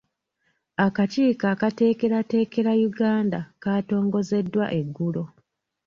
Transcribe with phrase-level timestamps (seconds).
[0.85, 5.23] Akakiiko akateekerateekera Uganda kaatongozeddwa eggulo.